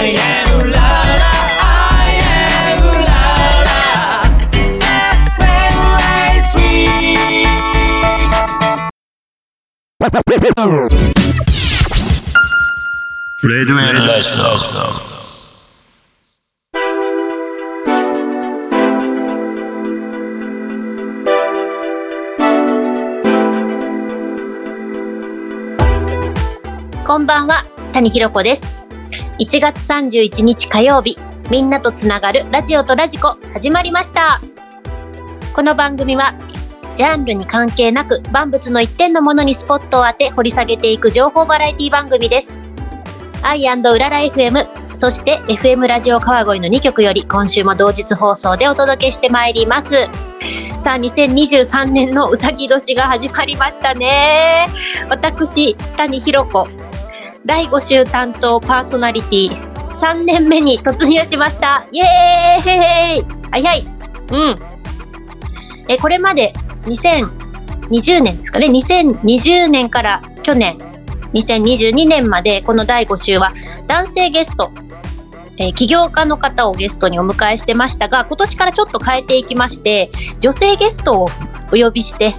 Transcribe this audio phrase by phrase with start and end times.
[0.00, 0.88] I am la
[1.22, 3.18] la I am la
[3.68, 3.82] la
[10.28, 10.70] FM
[13.42, 14.38] レデュエルラジオ。
[27.04, 28.87] こんばんは、谷ひろ子です。
[29.38, 31.16] 1月31日火曜日、
[31.48, 34.40] みんなとつながるラジオとラジコ始まりました。
[35.54, 36.34] この番組は、
[36.96, 42.52] ジャンルに関係なく万物の一点のものにスポットを当て掘り下げていく情報バラエティ番組です。
[43.44, 50.08] アイうらら FM、そして FM ラジオ川越の2曲より今週も同日放送でお届けしてまいります。
[50.80, 54.66] さあ、2023年のうさぎ年が始まりましたね。
[55.08, 56.66] 私、谷ひろ子、
[57.48, 59.50] 第5週担当パーソナリティ
[59.96, 61.88] 3年目に突入しました。
[61.90, 63.86] イエーイ早い。
[64.32, 64.56] うん。
[65.88, 68.66] え、これまで2020年ですかね。
[68.66, 70.76] 2020年から去年、
[71.32, 73.54] 2022年までこの第5週は
[73.86, 74.70] 男性ゲスト、
[75.56, 81.30] えー起業家の方をゲストにお迎えしてましたが、今年からちょっと変えていきまして、女性ゲストを
[81.72, 82.34] お呼びして、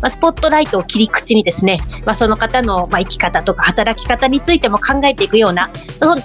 [0.00, 5.70] まあ、スポットライトを切り口にですね、まあ、その方の、まあ、生き方とか働き方についても考えていくような、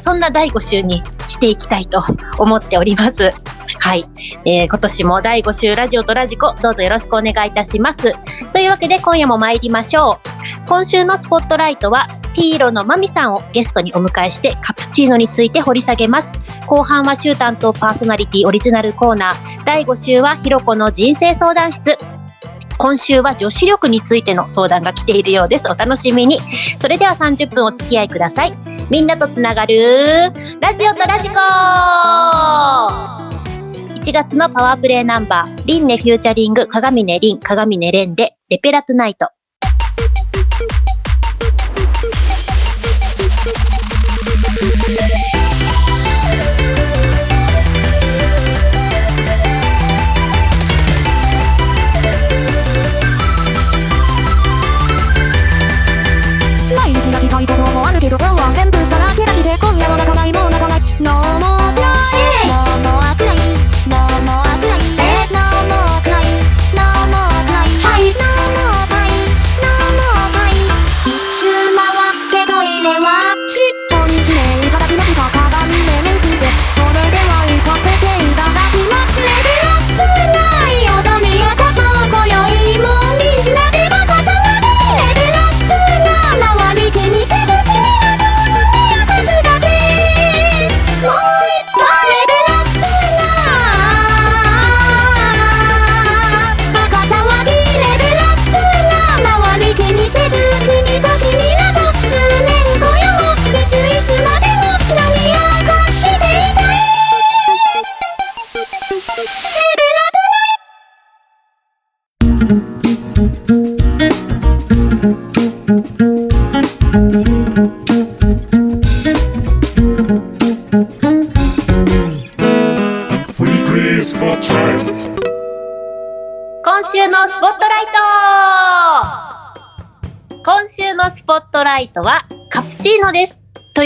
[0.02, 2.03] そんな第5週にしていきたいと
[2.38, 3.34] 思っております。
[3.80, 4.06] はい。
[4.46, 8.14] えー今年も第5週ラジオとラジコ、どうぞよろしくお願いいたします。
[8.52, 10.68] というわけで今夜も参りましょう。
[10.68, 16.34] 今週のスポットライトは、ピーロのマミさんをゲストにお迎えしてカプチーノについて掘り下げます。
[16.68, 19.66] 後半は週担当パーソナリティオリジナルコーナー。
[19.66, 21.98] 第5週はひろこの人生相談室。
[22.78, 25.68] 今週は女子力についての相談が来ているようです。
[25.70, 26.40] お楽しみに。
[26.78, 28.54] それでは30分お付き合いください。
[28.90, 31.36] みんなとつながるラジオとラジコ
[34.06, 39.30] 1月のパワープレイナンバー、リンネフューチャリング、鏡音リン、鏡音レンで、レペラトゥナイト。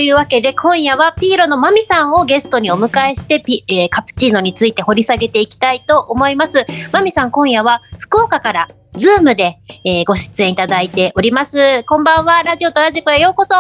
[0.10, 6.66] いうわけで今夜はピーロのマミさんをゲストにお迎えしてピ、えーカプチーノについて掘り下げていきたいと思います。
[6.92, 11.84] マミさん今夜は福岡から Zoom で、えーご出演いただいております。
[11.84, 13.54] こんばんは、ラジオとラジコへようこそ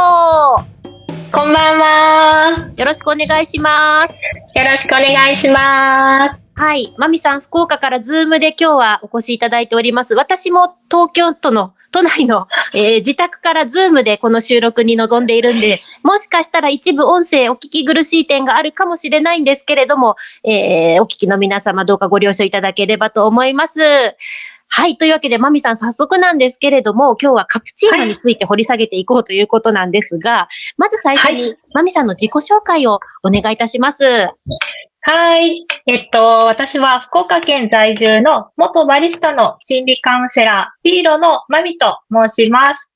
[1.31, 2.71] こんばんは。
[2.75, 4.19] よろしくお願いします。
[4.55, 6.41] よろしくお願いします。
[6.55, 6.93] はい。
[6.97, 10.15] マミさん、福岡から Zoom で今日はお越しいただいております。
[10.15, 23.79] 私も東京都の、都内の、えー自宅から Zoom でこの収録に臨んでいるんで、もしかしたら一部音声お聞き苦しい点があるかもしれないんですけれども、えーお聞きの皆様どうかご了承いただければと思います。
[24.71, 24.97] はい。
[24.97, 30.47] というわけで、マミさん早速なんですけれども、今日はカプチーノについて掘り下げていこうということなんですが、
[30.77, 34.05] まず最初に、マミさんの自己紹介をお願いいたします。
[34.05, 34.88] はい。
[35.01, 35.55] はい
[35.85, 42.91] えっと、私は福岡県在住の元バリスタの心理カウンセラー、ピーロのマミと申します。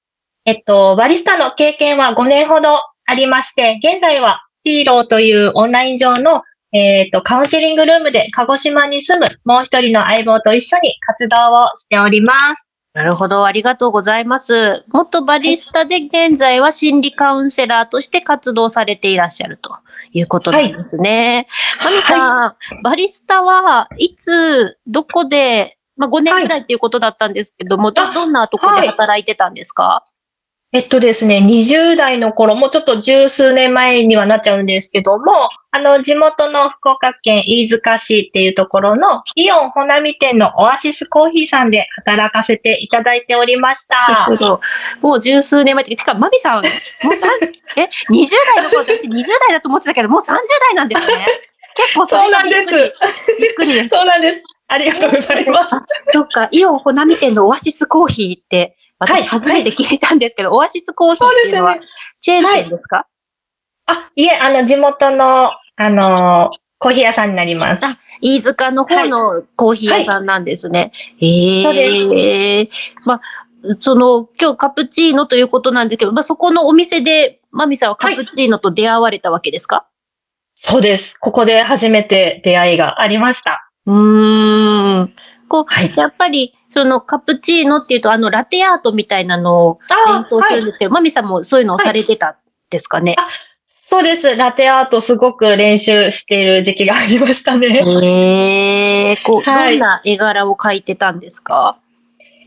[0.46, 6.44] えっと、バリスタの経験は5年ほどありまして、現在はピーロというオンライン上の
[6.76, 12.73] えっと、カウンセリングルームで鹿児島に住むもう一人の相棒と一緒に活動をしております。
[12.94, 13.44] なるほど。
[13.46, 14.86] ありがとうございます。
[14.90, 19.76] 元バリスタで現在は心理カウンセラーとして活動されていらっしゃると
[20.12, 21.48] いうことなんですね。
[21.84, 30.06] マミさん、バリスタはいつ、どこで、まあ5年くらいっていうことだったんですけども、どあどんなところで働いてたんですか、
[30.76, 43.96] えっとですね、20代の頃、もうちょっと十数年前にはなっちゃうんですけども、あの、地元の福岡県飯塚市っていうところのイオンほなみ店のオアシスコーヒーさんで働かせていただいておりました。
[44.10, 44.62] なるほど。
[45.02, 47.30] もう十数年前って、てか、マミさん、もうさん、
[47.80, 51.28] え、20代の頃、私20代だと思ってたけど、もう30代なんですね。
[51.76, 52.92] 結構それがびっくり。
[53.40, 53.90] びっくりです。
[53.90, 54.42] そうなんです。
[54.70, 55.84] ありがとうございます。
[56.08, 61.78] そっか、イオンほなみ店のオアシスコーヒーって、はい私初めて聞いたんですけど、オアシスコーヒーっていうのは
[62.20, 63.08] チェーン店ですか、
[63.86, 67.82] あ、いえ、あの、地元の、あの、コーヒー屋さんになります。
[68.22, 70.92] 飯塚の方のコーヒー屋さんなんですね。
[70.94, 72.70] そうええ
[73.06, 73.22] まあ、
[73.80, 79.88] その、今日カプチーノということなんですけど、まあ、そこのお店で、マミさんはカプチーノと出会われたわけですか、
[80.56, 81.18] そうです。
[81.18, 83.70] ここで初めて出会いがありました。
[83.86, 85.14] うーん。
[85.54, 85.90] こう、はい。
[85.96, 92.36] やっぱり、そのカプチーノっていうと、あの、ラテアートみたいなのをあ勉強するんですけど、マミさんもそういうのをされてたん
[92.72, 93.28] ですかね、あ
[93.68, 94.36] そうです。
[94.36, 97.82] ラテアートすごく練習している時期がありましたね。
[98.02, 99.74] ええこう、はい。
[99.74, 101.78] どんな絵柄を描いてたんですか？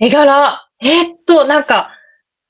[0.00, 1.90] 絵柄、えーっと、なんか、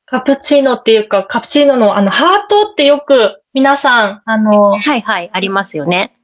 [0.07, 6.15] カプチーノっていうか、カプチーノのあの、ハートってよく皆さん、あの、はいはい、ありますよね。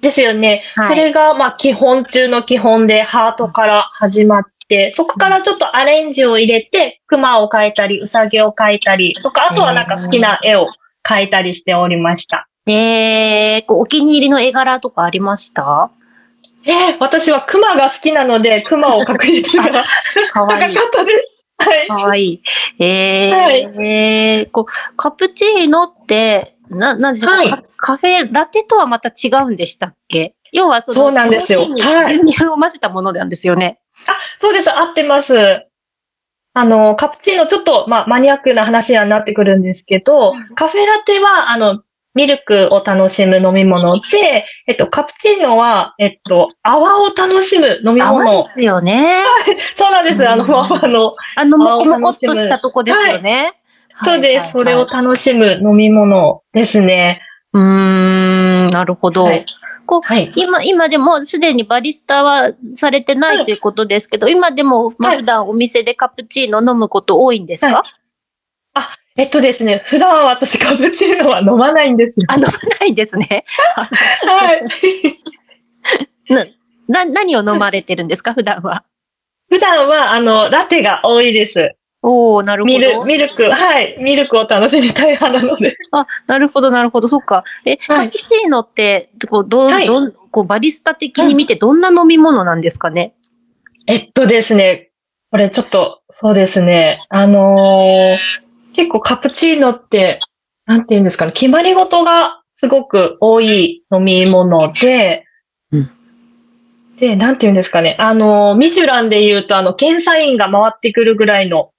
[0.00, 0.62] ですよね。
[0.74, 10.64] はいこれが、まあ、基本中の基本で、ハートから始まって、そこからちょっとアレンジを入れて、熊を描いたり、ウサギを描いたり、とか、あとはなんか好きな絵を
[11.06, 12.46] 描いたりしておりました。
[12.66, 15.90] ええこうお気に入りの絵柄とかありました？
[16.64, 19.64] えー私は熊が好きなので、熊を描く率が
[20.32, 20.86] かわいい高か。
[20.86, 21.36] ったです。
[21.58, 21.88] はい。
[21.88, 22.42] かわいい。
[22.78, 30.34] ええはいこう、カプチーノって、な、なんでしょう、はいカカフェラテとはまた違うんでしたっけ？
[30.52, 33.80] 要はその、そうなんですよはいに牛乳を混ぜたものなんですよね。
[34.08, 34.70] あ、そうです。
[34.70, 35.36] 合ってます。
[36.52, 41.82] あの、カプチーノ、ちょっと、まあ、マニアックな話にはなってくるんですけど、カフェラテは、あの、
[42.12, 48.42] ミルクを楽しむ飲み物で、えっと、カプチーノは、えっと、泡を楽しむ飲み物泡で。
[48.42, 49.22] すよね。
[49.76, 50.28] そうなんです。
[50.28, 51.14] あの、うんふわふわの。
[51.36, 53.59] あの、もこもこっとしたとこですよね。
[54.04, 54.52] そうです。
[54.52, 57.22] それをはい楽しむ飲み物ですね。
[57.52, 59.24] うーん、なるほど。
[59.24, 59.44] はい
[59.86, 60.26] こうはい。
[60.36, 67.82] 今、今でもすでにバリスタはされてないはいということですけど、今でも、普段お店でカプチーノ飲むこと多いんですか、はい
[68.74, 72.26] あ、えっとですね、普段は私カプチーノは飲まないんですよ。
[72.28, 72.48] あ、飲ま
[72.80, 73.44] ないんですね。
[73.74, 74.62] はい。
[76.86, 78.84] な、何を飲まれてるんですか普段は？
[79.48, 81.74] 普段は、あの、ラテが多いです。
[82.02, 82.78] おおなるほど。
[82.78, 83.96] ミル、ミルク、はい。
[83.98, 85.76] ミルクを楽しみたい派なので。
[85.92, 87.08] あ、なるほど、なるほど。
[87.08, 87.44] そっか。
[87.66, 93.14] え、はいカプチーノって、こう、どう、はいどん、こう、バリスタ的に見てどんな飲み物なんですかね、
[93.86, 94.90] えっとですね、
[95.30, 96.98] これちょっと、そうですね。
[97.08, 98.16] あのー
[98.72, 100.20] 結構カプチーノって、
[100.64, 105.24] なんて言うんですかね、決まり事がすごく多い飲み物で、
[105.72, 105.90] うん
[106.98, 111.72] で、なんて言うんですかね、あのーミシュランで言うと、あの、検査員が回ってくるぐらいの、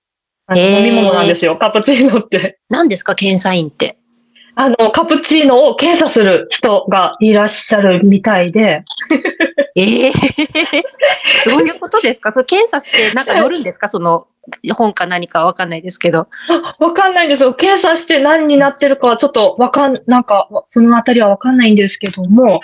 [0.56, 2.60] 飲み物なんですよ、カプチーノって。
[2.70, 3.16] 何ですか？
[3.16, 3.98] 検査員って。
[4.56, 8.84] あの、カプチーノを検査する人がいらっしゃるみたいで、
[9.78, 10.12] ええ
[11.50, 12.32] どういうことですか？
[12.34, 13.88] それ検査してなんか乗るんですか？
[13.90, 14.28] その
[14.76, 16.28] 本か何かわかんないですけど。
[16.50, 17.54] あわかんないんですよ。
[17.54, 22.60] 検査して何になってるかはちょっとわかん、なんか、そのあたりはわかんないんですけども、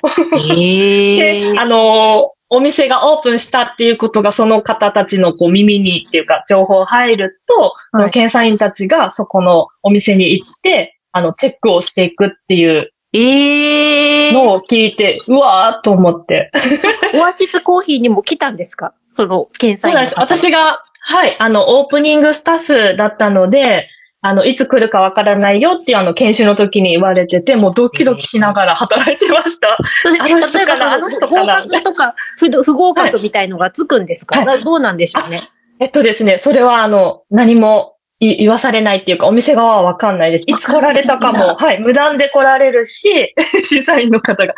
[0.59, 12.79] ええ で、あのーお店がオープンしたっていうことがその方たちのこう耳にっていうか情報入ると、その検査員たちがそこのお店に行って、あの、チェックをしていくっていう
[13.13, 16.51] ええのを聞いて、うわーっと思って。
[17.15, 18.93] オアシスコーヒーにも来たんですか？
[19.15, 20.13] その検査そうなんです。
[20.15, 23.89] 員の方私が、はい、あの、オープニングスタッフだったので、
[24.27, 29.77] あの、いつ来るかわからないよっていうあの、研修の時に言われてて、もうドキドキしながら働いてました。
[30.01, 35.39] それあの人例えばあの人かな格とか不不合格みたいのがつくんですか、はいなどうなんでしょうね。
[35.79, 40.45] えっとですね、それはあの、何もい言わされないっていうか、お店側はわかんないです。
[40.47, 44.53] いつ来られたかも、はい、無断で来られるし、 審査員の方が。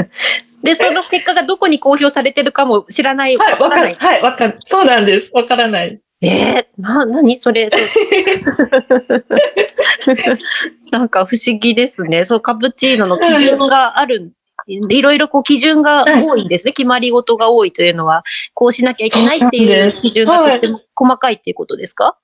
[0.62, 3.36] で、その結果がどこに公表されてるかも知らない。
[3.36, 3.94] はい、わかない。
[3.94, 4.56] はい、わかる。
[4.60, 5.30] そうなんです。
[5.32, 6.00] わからない。
[6.22, 7.80] ええな、なにそれ、そう
[10.92, 12.24] なんか不思議ですね。
[12.24, 14.32] そう、カプチーノの基準がある、
[14.68, 16.72] いろいろこう基準が多いんですね。
[16.72, 18.22] 決まり事が多いというのは、
[18.54, 22.16] こうしなきゃいけないっていう基準がとっても細かいっていうことですか？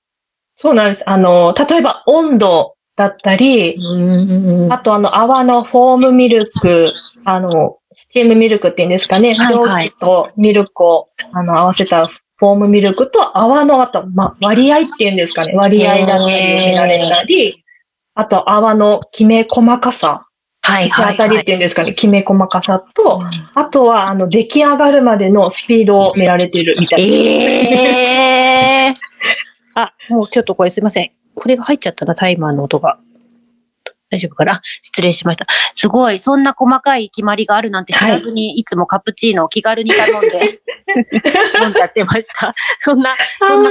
[0.54, 1.08] そうなんです。
[1.08, 6.86] あの、例えば温度だったり、うんあとあの泡のフォームミルク、
[7.24, 9.34] あの、スチームミルクっていうんですかね。
[9.34, 15.54] はいはい蒸気とミルクをあの合わせたフォームミルクと泡のあと、ま、割合っていうんですかね。
[15.54, 17.64] 割合だったり見られたり、
[18.14, 20.28] あと泡のきめ細かさ、
[20.62, 21.16] はい口はいはい。
[21.16, 21.94] 当たりっていうんですかね。
[21.94, 23.22] きめ細かさと、
[23.54, 27.06] あとはあの出来上がるまでのスピードを見られてるみたいな。
[27.06, 28.94] ええー。
[29.74, 31.10] あ、もうちょっとこれすいません。
[31.34, 32.98] これが入っちゃったな、タイマーの音が。
[34.10, 34.52] 大丈夫かな？
[34.52, 35.46] あ失礼しました。
[35.74, 40.60] すごい、そんな細かい決まりがあるなんて知らずに、い、つもカプチーノを気軽に頼んで、
[41.62, 42.54] 飲んじゃってました。
[42.80, 43.70] そんな、そんな、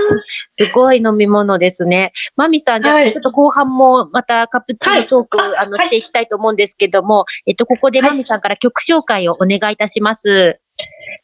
[0.49, 2.11] すごい飲み物ですね。
[2.35, 10.59] マミさん、じゃあ、はいちょっと後半もまたカプチーノトーク、あの、はいはいしていきたいと思うんですけども、えっと、ここでマミさんから曲紹介をお願いいたします。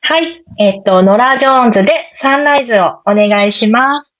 [0.02, 0.44] はい。
[0.60, 4.13] えっと、ノラ・ジョーンズでサンライズをお願いします。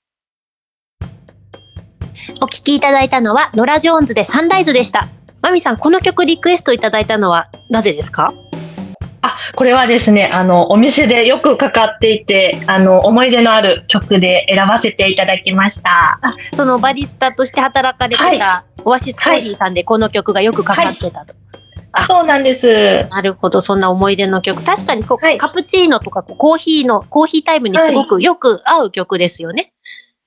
[2.42, 5.08] お聴きいただいたのは、ノラ・ジョーンズでサンライズでした。
[5.42, 8.34] マミさん、この曲リクエストいただいたのはなぜですか？
[9.22, 16.20] あ、これはですね、あの、お店でよくかかっていて、あの、思い出のある曲で選ばせていただきました。
[16.54, 21.36] そのバリスタとして働かれてた、オアシスコーヒーさんでこの曲がよくかかってたと。
[21.96, 23.08] あそうなんです。
[23.12, 24.64] なるほど、そんな思い出の曲。
[24.64, 29.73] 確かにこう、はいカプチーノとかこうコーヒーの、コーヒータイムにすごくよく合う曲ですよね。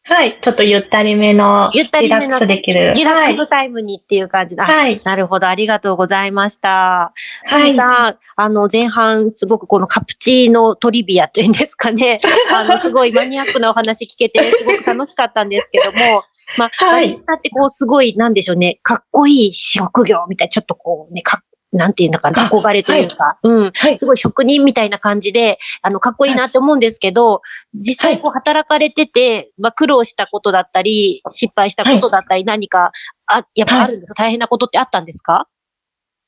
[0.08, 0.38] はい。
[0.40, 2.94] ちょっとゆったりめの、ゆったりめのリラックスできる。
[2.94, 3.34] リラックはい。
[3.34, 4.64] スタイムにっていう感じだ。
[4.64, 5.00] はい。
[5.02, 7.12] なるほど、ありがとうございました。
[7.44, 7.74] はい。
[7.74, 12.20] さん、あの、前半、すごくこのカプチーノトリビアというんですかね。
[12.54, 16.22] あの、すごいマニアックなお話聞けて、すごく楽しかったんですけども、
[16.56, 21.44] まあ、はいバリスタってこう、すごい、なんでしょうね、かっこいい職業みたいな、ちょっとこうね、かっ
[21.76, 23.98] なんていうのかな、あ憧れというか、うん、はい。
[23.98, 27.42] すごい職人みたいな感じで、あの、かっこいいなって思うんですけど、
[27.74, 32.92] 実際こう働かれてて、まあ、苦労したことだったり、失敗したことだったり、何か、
[33.26, 35.48] あ、やっぱあるんですか、大変なことってあったんですか？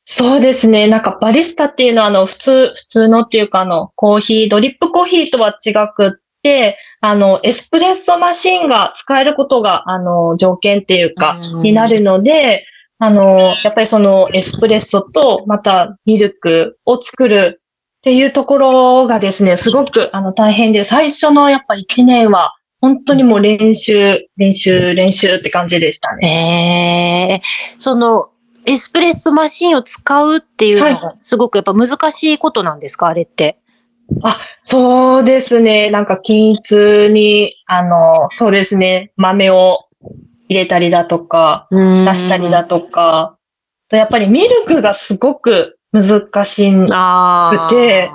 [0.04, 0.86] そうですね。
[0.86, 6.10] なんかバリスタっていうのは、あの、普通、普通のっていうか、あの、コーヒー、ドリップコーヒーとは違くっ
[6.42, 11.62] て、あの、エスプレッソマシンが使えることが、あの、条件っていうか、うん。
[11.62, 12.64] になるので、
[12.98, 17.60] あの、やっぱりそのエスプレッソと、またミルクを作る
[17.98, 27.32] っていうところがですね、すごく、あの、大変で、最初のやっぱ1年は、本当にもう練習、練習、練習って感じでしたね。
[27.32, 27.42] ええ
[27.78, 28.28] その、
[28.66, 33.08] エスプレッソマシンを使うっていうのが、すごくやっぱ難しいことなんですか？
[33.08, 33.58] あれって。
[34.22, 35.90] あ、そうですね。
[35.90, 36.72] なんか均一
[37.10, 39.12] に、あの、そうですね。
[39.16, 39.86] 豆を
[40.48, 43.36] 入れたりだとか、出出したりだとか、
[43.88, 46.70] とやっぱりミルクがすごく難し。
[46.72, 48.10] くて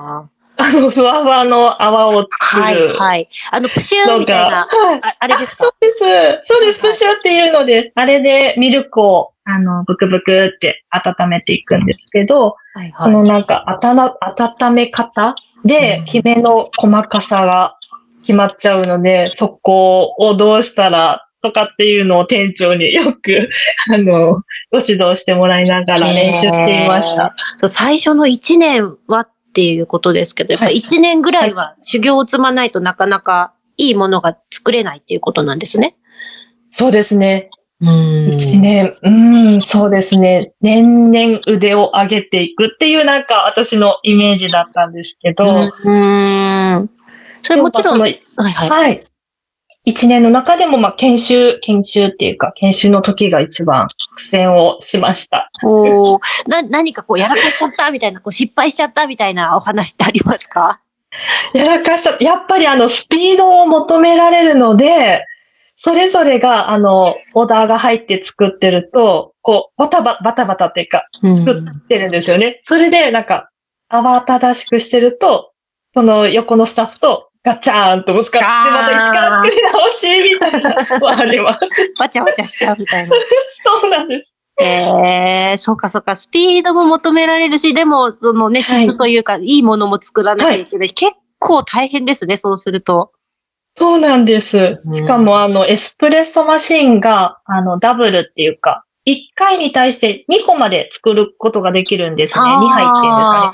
[0.56, 3.28] あの、ふわふわの泡を作はいるはい。
[3.52, 5.64] あの、プシューみたいな、はいああれですか？
[5.64, 6.00] そうです。
[6.46, 6.82] そうです。
[6.82, 15.34] はいプシュっていうので、あれでミルクを、あの、ブクブクって温めていくんですけど、はいそのなんか、あたな、温め方
[15.66, 17.78] で、きめの細かさが
[18.22, 23.50] 決まっちゃうので、そこをどうしたら、とかっていうのを店長によく、
[23.94, 27.36] あの、ご指導してもらいながら練習していました。
[27.58, 35.98] そう最初の1年はっていうことですけど、やっぱはい1年ぐらいは修行を積まないとなかなかいいものが作れないっていうことなんですね。
[36.72, 37.50] そうですね。
[37.82, 39.10] うん一年、う
[39.58, 40.54] ん、そうですね。
[40.62, 46.90] 年々腕を上げていくっていうなんか私のイメージだったんですけど、うん。
[47.42, 48.70] それもちろん、ではいはい。
[48.70, 49.04] のはい。
[49.86, 55.50] 一年の中でも、まあ、研修、研修っていうか、研修の時が一番苦戦をしました。
[55.64, 60.80] おーな、何かこうやらかしちゃったみたいな、こう失敗しちゃったみたいなお話ってありますか？
[61.54, 65.26] やらかした、やっぱりあの、スピードを求められるので、
[65.76, 72.62] それぞれが、あの、オーダーが入って作ってると、こう、バタバタ、バタバタっていうか、作ってるんですよね。
[72.66, 73.50] それで、なんか、
[73.92, 75.52] 慌ただしくしてると、
[75.94, 81.94] その横のスタッフとガチャーンとぶつかって、また一から作り直し、みたいなのはあります。
[82.00, 83.10] バチャバチャしちゃうみたいな。
[83.64, 84.34] そうなんです。
[84.62, 86.16] ええそうかそうか。
[86.16, 90.90] スピードも求められるし、でも、そのね、はい質というか、いいものも作らなきゃいけない。
[90.90, 93.12] 結構大変ですね、そうすると。
[93.76, 94.94] そうなんですうん。
[94.94, 102.44] しかも、あの、エスプレッソマシンが、あの、ダブルっていうか、1回に対して2個まで作ることができるんですね。
[102.44, 103.54] 2杯っていうんですか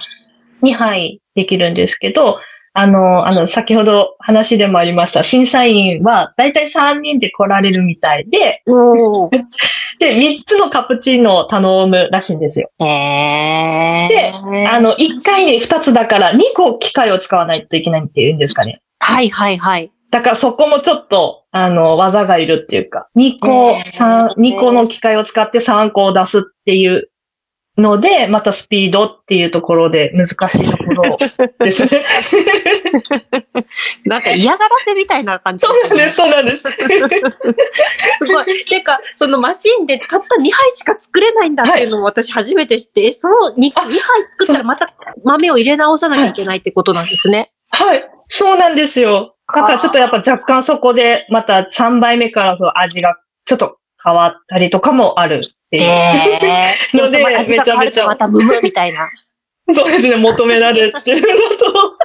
[0.62, 0.72] ね。
[0.72, 2.40] 2杯できるんですけど、
[2.74, 8.64] あの、あの、先ほど話でもありました、審査員はだいたい3人で来られるみたいで。
[10.00, 12.70] で、3つのカプチーノを頼むらしいんですよ。
[12.80, 14.72] へでー。
[14.72, 18.82] あの、1回に2つだから2個機械を使わないといけないっていうんですかね。
[19.00, 19.92] はいはいはい。
[20.12, 27.10] だからそこもちょっと、あの、技がいるっていうか、2個、へー三2個の機械を使って3個を出すっていう
[27.80, 31.18] ので、またスピードっていうところで難しいところ
[31.60, 32.04] ですね。
[34.06, 36.64] なんか嫌がらせみたいな感じそうなんです、そうなんです。
[38.20, 38.46] すごい。
[38.66, 44.92] てか、そのマシンでたった2杯しか作れないんだっていうのも私初めて知って、えその 2, あ2杯作ったらまた
[45.24, 47.52] 豆を入れ直さなきゃいけないってことなんですね。
[47.70, 49.36] はい、そうなんですよ。
[49.54, 55.84] だからちょっとやっぱ若干そこで、また3杯目からその味がちょっと変わったりとかもあるっていう。
[55.84, 59.10] え ー、のでそうそう味が変わるとまたムムみたいな。
[59.74, 61.28] そうですね、求められてるの
[61.58, 61.98] と。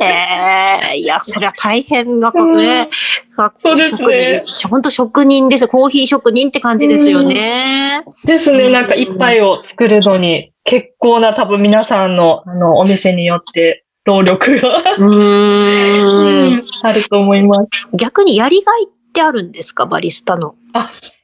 [0.00, 2.88] えー、いや、それは大変なことね。
[3.30, 4.42] さそうですね。
[4.68, 5.68] 本当職人ですよ。
[5.68, 8.02] コーヒー職人って感じですよね。
[8.24, 16.64] ですね、なんか一杯を作るのに、結構な多分皆さんのあのお店によって労力が、うーん。
[16.82, 17.60] あると思います。
[17.94, 18.88] 逆にやりがい
[19.18, 19.86] ってあるんですか？
[19.86, 20.54] バリスタの。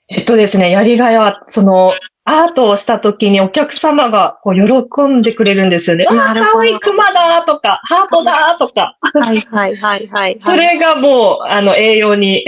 [0.09, 1.93] えっとですね、やりがいは、その、
[2.25, 6.07] アートをした時にお客様がこう喜んでくれるんですよね。
[6.09, 10.39] ああ、わいい熊だとか、ハートだとか、はいはいはいはい。
[10.45, 12.45] それがもう、あの、栄養に。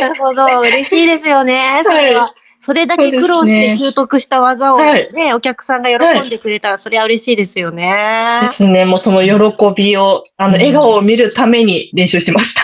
[0.00, 0.44] なるほど。
[0.60, 1.82] 嬉しいですよね。
[1.84, 2.22] それは。
[2.22, 8.52] はそれだけ苦労して習得した技をね、はいお客さんが喜んでくれたら、それは嬉しいですよねで。
[8.52, 12.62] すね、もうその喜びを、あの、笑顔を見るために練習しました。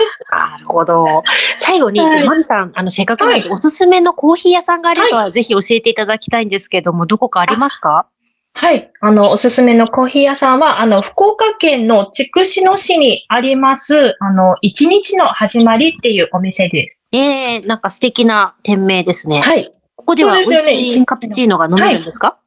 [0.53, 1.25] なるほど。
[1.57, 8.07] 最後に、はいマミさん、あの、せっかくなんで、おすすめのコーヒー屋さんがあれば、ぜひ教えていただきたいんですけども、どこかありますか？
[8.55, 8.93] はい。
[9.01, 17.01] あの、おすすめのコーヒー屋さんは、あの、福岡県の筑紫野市にあります、あの、一日の始まりっていうお店です。
[17.11, 19.41] ええなんか素敵な店名ですね。
[19.41, 19.73] はい。
[20.09, 20.55] ここでは美味
[20.95, 22.39] しいカプチーノが飲めるんですか、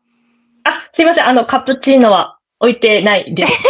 [0.64, 1.28] あ、すいません。
[1.28, 3.68] あの、カプチーノは置いてないです。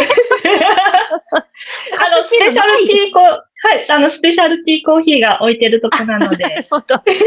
[2.00, 3.42] あの、スペシャルティーコー、は
[3.74, 3.90] い。
[3.90, 6.66] あの、スペシャルティーコーヒーが置いてるとこなのなるで。
[6.70, 6.94] ほど。
[6.94, 7.18] カプチ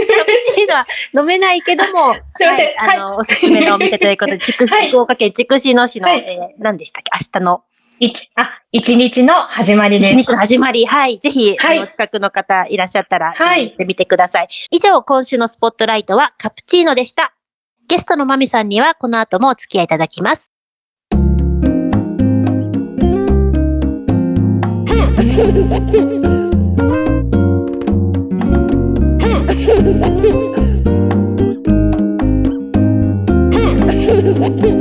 [0.64, 2.74] ーノは飲めないけども、 すいません。
[2.78, 6.26] はい、あの、おすすめのお店ということで、筑 紫はい福岡県筑紫野市の、はい。
[6.28, 7.12] えー何でしたっけ？
[7.14, 7.62] 明日の
[8.00, 10.14] 一、あ、一日の始まりです。
[10.14, 10.86] 一日の始まり。
[10.86, 11.20] はい。
[11.20, 14.48] ぜひ、はいあの、お近くの方いらっしゃったら、はい行ってみてください。
[14.72, 17.34] 以上、今週のスポットライトはカプチーノでした。
[17.88, 20.52] ゲストのマミさんには、この後もお付き合いいただきます。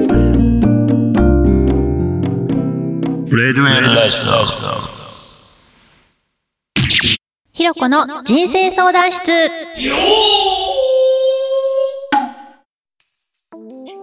[7.52, 9.48] ひろこの人生相談室。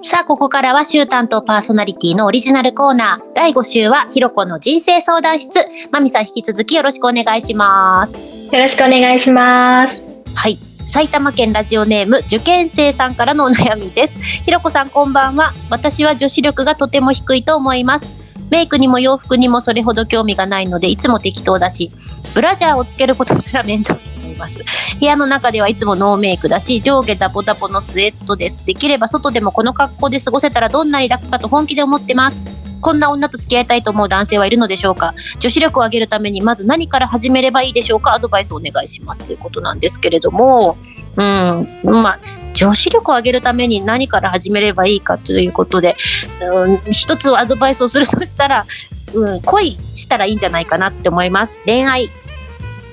[0.01, 3.33] さあ、ここからは週担当パーソナリティのオリジナルコーナー。
[3.33, 5.65] 第5週はひろこの人生相談室。
[5.91, 8.17] まみさん引き続きよろしくお願いします。
[8.17, 10.03] よろしくお願いします。
[10.35, 10.57] はい。
[10.85, 14.19] 埼玉県ラジオネーム受験生さんからのお悩みです。
[14.19, 15.53] ひろこさんこんばんは。
[15.69, 18.20] 私は女子力がとても低いと思います。
[18.51, 21.89] メイクにも洋服にもそれほど興味がないのでいつも適当だし、
[22.35, 24.59] ブラジャーをつけることすら面倒と思います。
[24.99, 28.65] 部屋の中ではいつもノーメイクだし、上下ダボダボのスウェットです。
[28.65, 32.60] できれば外でもこの格好で過ごせたらどんなに楽かと本気で思ってます。
[32.81, 35.13] こんな女と付き合いたいと思う男性はいるのでしょうか？
[35.39, 38.13] 女子力を上げるためにまず何から始めればいいでしょうか？
[38.13, 40.77] アドバイスお願いしますということなんですけれども、
[41.15, 42.19] うん、まあ、
[42.53, 45.17] 女子力を上げるために何から始めればいいか？
[45.17, 45.95] ということで、
[46.41, 48.65] うん、一つアドバイスをするとしたら、
[49.13, 51.61] うん、恋したらいいんじゃないかなって思います。
[51.65, 52.09] 恋愛。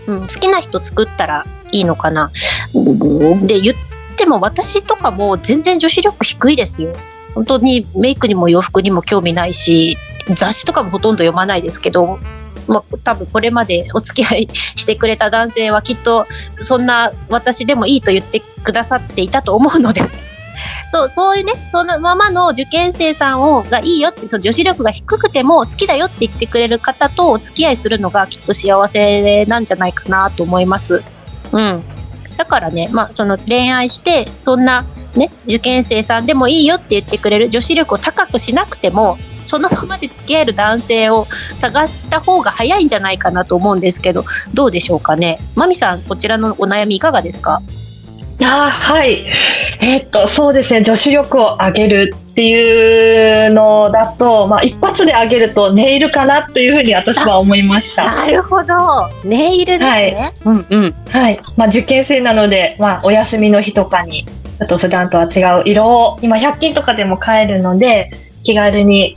[0.07, 2.31] うん、好きな人作ったらいいのかな？
[3.43, 3.77] で、言っ
[4.17, 6.95] ても私とかも全然女子力低いですよ。
[7.39, 9.97] 本当にメイクにも洋服にも興味ないし、
[10.35, 12.19] 雑誌とかもほとんど読まないですけど、
[12.67, 20.03] まあ、多分これまでお付き合いしてくれた男性はきっとそんな私でもいいと言ってくださっていたと思うので
[20.93, 31.03] そうそういうねそのままの受験生さんをがいいよってその女子力が低くても好きだよって言ってくれる方とお付き合いするのがきっと幸せなんじゃないかなと思います。
[31.53, 31.98] うん
[32.39, 34.85] だからね、まあ、その恋愛して、そんな
[35.17, 44.25] ね、受験生さんでもいいよって言ってくれる女子力を高くしなくても、そのままで付き合える男性を探した方が早いんじゃないかなと思うんですけど、
[44.55, 45.41] どうでしょうかね。
[45.57, 47.61] まみさん、こちらのお悩みいかがですか？
[48.45, 49.27] あーはい。
[49.81, 50.83] えーっと、そうですね。
[50.83, 58.05] 女子力を上げるっていうのだと、まあ、一般発で上げるとネイルかなというふうに私は思いました。
[58.05, 58.75] なるほど。
[59.25, 60.33] ネイルですね。
[60.45, 60.93] うんうん。
[61.09, 61.41] はい。
[61.57, 68.11] まあ受験生なので、まあお休みの日とかに、ちょっと普段とは違う色を、今100均とかでも買えるので、
[68.45, 69.15] 気軽に、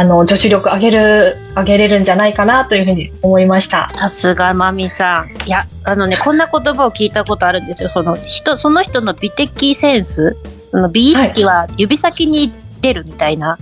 [0.00, 3.86] あの、女子力上げる、上げれるんじゃないかなというふうに思いました。
[3.90, 5.46] さすがまみさん。
[5.46, 7.90] いや、あのね、こんな言葉を聞いたことあるんですよ。
[7.92, 10.38] その人、その人の美的センス、
[10.70, 13.58] その美意識は指先に出るみたいな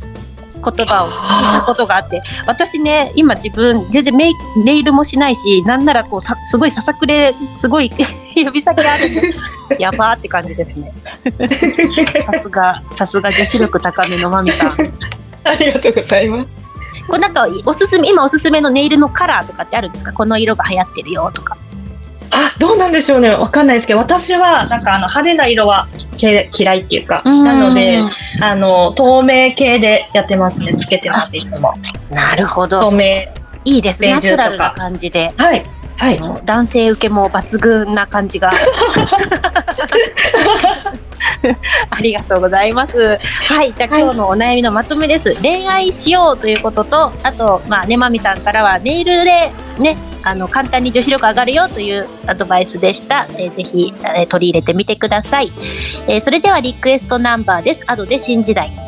[0.64, 4.32] 言葉を聞いたことがあって、私ね、今自分、全然メイ
[4.64, 7.90] ネイルもしないし、なんならこうさ、すごいささくれ、すごい
[8.36, 9.34] 指先あるんで、
[9.80, 10.92] やばーって感じですね。
[12.30, 14.76] さすが、さすが女子力高めのまみさん。
[15.44, 16.48] ありがとうございます。
[17.06, 20.12] これなんか、おすすめ、今おすすめのネイルのカラーとかってあるんですか？
[20.12, 21.56] この色が流行ってるよとか。
[22.30, 23.30] あ、どうなんでしょうね。
[23.30, 28.00] わかんないですけど、私は、なんかあの、派手な色はけ嫌いっていうか、なので、
[28.42, 30.74] あの、透明系でやってますね。
[30.74, 31.72] つけてます、いつも。
[32.10, 32.94] なるほど透。
[32.94, 33.04] 明。
[33.64, 34.12] いいですね。
[34.12, 35.32] ナチュラルな感じで。
[35.36, 35.64] はい。
[35.96, 36.20] はい。
[36.44, 38.50] 男性受けも抜群な感じが。
[41.90, 43.18] ありがとうございます。
[43.48, 45.34] はい、じゃあ今日のお悩みのまとめです。
[45.42, 53.26] 恋愛しようということと、あと、まあね、まみさんからはネイルでね、あの、簡単に女子力上がるよというアドバイスでした。
[53.36, 55.52] えーぜひ、えー取り入れてみてください。
[56.06, 57.84] えーそれではリクエストナンバーです。
[57.86, 58.87] アドで新時代。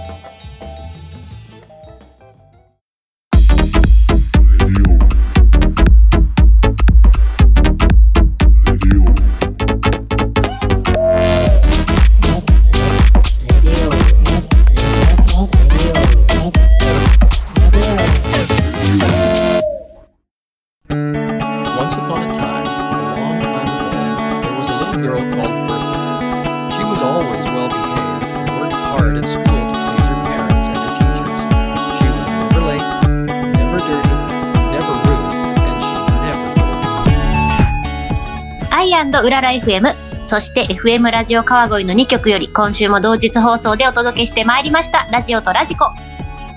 [39.31, 45.91] らら FM、そして FM ラジオ川越の2曲より今週も同日放送でお届けしてまいりました、ラジオとラジコ。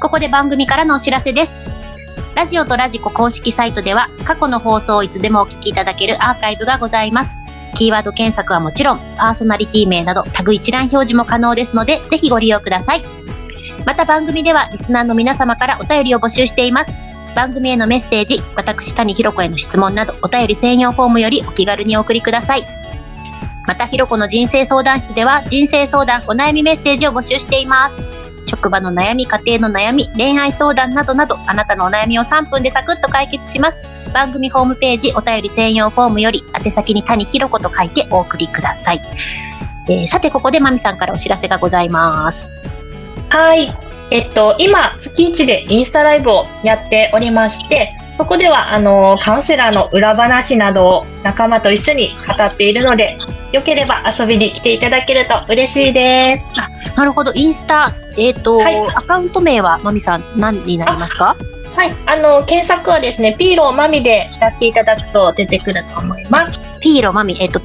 [0.02, 1.58] ここで番組からのお知らせです。
[2.36, 7.36] ラジオとラジコ公式サイトでは過去の放送をいつでもお聞きいただけるアーカイブがございます。
[7.76, 13.06] キーワード検索はもちろん、パーソナリティ名などタグ一覧表示も可能ですので、ぜひご利用ください。
[13.86, 16.92] また番組ではリスナーの皆様からお便りを募集しています。
[17.36, 22.66] 番組へのメッセージ、私谷ひろ子への質問などお便り専用フォームよりお気軽にお送りください。
[23.66, 28.04] またひろこの人生相談室では人生相談お悩みメッセージを募集しています。
[28.46, 33.84] 職場の悩み、家庭の悩み、恋愛相談などなどあなたのお悩みを3分でサクッと解決します。
[34.14, 39.02] 番組ホームページお便り専用フォームより宛先に谷ひろこと書いてお送りください。
[39.90, 42.48] えーさてここでまみさんからお知らせがございます。
[43.30, 43.93] はい。
[44.14, 53.18] えっと、今、月1でインスタライブをやっておりまして、そこでは、あの、カウンセラーの裏話などを仲間と一緒に語っているので、
[53.52, 56.96] よければ遊びに来ていただけると嬉しいです。
[56.96, 61.36] なるほど、インスタ、えっ、と、はいアカウント名はまみさん何になりますか？
[61.76, 61.96] はい。
[62.06, 66.62] あの、検索はですね、ピーローマミで出していただくと出てくると思います。
[66.82, 67.60] ピーロマミ、えっ、と、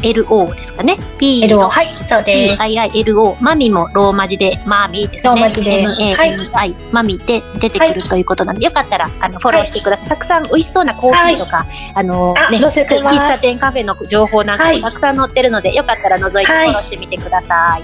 [0.00, 0.98] P-I-I-L-O ですかね。
[1.18, 2.56] ピー L ロを、はい、そうです。
[2.56, 5.40] P-I-I-L-O、マミもローマ字でマーミーですね。
[5.40, 10.08] ローマ字で M-A-M-I、マミで出てくるということなんで、よかったら、あの、フォローしてください。
[10.08, 17.82] たくさん美味しそうなコーヒーとか、あの、あね、喫茶店カフェの情報なんかはいもたくさん載ってるので、よかったら覗いてフはいォローしてみてください。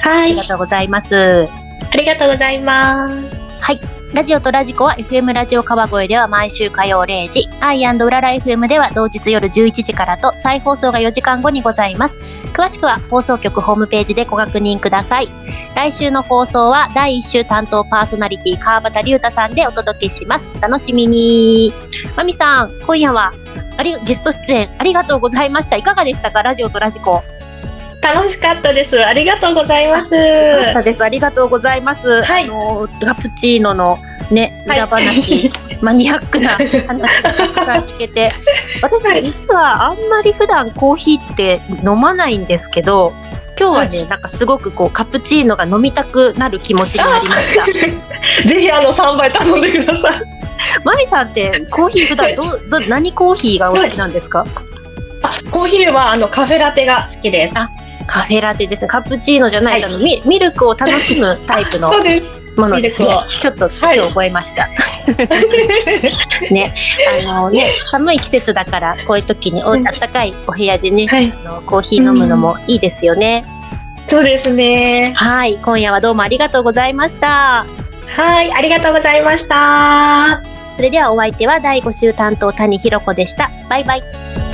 [0.00, 0.42] はいありが。
[0.44, 1.48] とうございます。
[1.92, 3.12] ありがとうございます。
[3.60, 3.99] はい。
[4.12, 12.18] ラジオとラジコは FM ラジオ川越では毎週火曜0時、アイうらら FM では同日夜11時からと再放送が4時間後にございます。
[12.52, 15.28] 詳しくは放送局ホームページでご確認ください。
[15.76, 20.50] 来週の放送は第1週担当パーソナリティ川端龍太さんでお届けします。
[20.56, 21.72] お楽しみに。
[22.16, 23.32] まみさん、今夜は
[23.76, 25.76] ありゲスト出演ありがとうございました。
[25.76, 26.42] いかがでしたか？
[26.42, 27.22] ラジオとラジコ。
[28.02, 28.98] 楽しかったです。
[29.04, 31.02] ありがとうござざいます。
[31.02, 32.22] ありがとうございます。
[32.22, 33.98] はいあの、カプチーノの
[34.30, 35.50] ね、はい裏話、
[35.82, 38.32] マニアックな話がたくさん聞けて、
[38.82, 43.12] 私はい実はあんまり普段コーヒーって飲まないんですけど、
[43.58, 47.66] 今日はね、なんかすごくこう、カプチーノが飲みたくなる気持ちになりました。
[48.48, 50.22] ぜひあの3杯頼んでください。
[50.84, 54.46] マミさんってコーヒー普段ど、ど、何コーヒーがお好きなんですか？
[55.22, 57.54] あ、コーヒーはあのカフェラテが好きです。
[58.10, 58.88] カフェラテですね。
[58.88, 61.92] カプチーノじゃない、はいあのミミルクを楽しむタイプの。
[62.56, 63.16] ものですね。
[63.40, 64.68] ちょっとはい今日覚えました。
[66.50, 66.74] ね、
[67.26, 73.44] あのね、寒い季節だから、こういう時におうん暖かいお部屋でね、はいあのコーヒー飲むのもいいですよね。
[74.08, 75.12] そうですね。
[75.16, 77.60] はい、今夜はどうもありがとうございました。
[77.60, 77.66] あ
[78.16, 80.40] はい、ありがとうございました。
[80.76, 83.50] それではお相手は第5週担当谷ひろ子でした。
[83.68, 84.49] バイバイ。